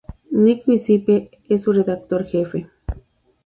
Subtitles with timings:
[0.31, 2.67] Nick Gillespie es su redactor jefe.